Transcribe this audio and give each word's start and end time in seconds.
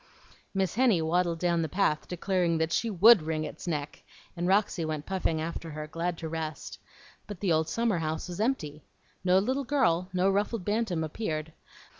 Miss 0.55 0.73
Henny 0.73 0.99
waddled 0.99 1.37
down 1.37 1.61
the 1.61 1.69
path, 1.69 2.07
declaring 2.07 2.57
that 2.57 2.71
she 2.73 2.89
WOULD 2.89 3.21
wring 3.21 3.43
its 3.43 3.67
neck; 3.67 4.01
and 4.35 4.47
Roxy 4.47 4.83
went 4.83 5.05
puffing 5.05 5.39
after 5.39 5.69
her, 5.69 5.85
glad 5.85 6.17
to 6.17 6.27
rest. 6.27 6.79
But 7.27 7.39
the 7.39 7.53
old 7.53 7.69
summer 7.69 7.99
house 7.99 8.27
was 8.27 8.39
empty. 8.39 8.83
No 9.23 9.37
little 9.37 9.63
girl, 9.63 10.09
no 10.11 10.27
ruffled 10.31 10.65
bantam, 10.65 11.03
appeared. 11.03 11.53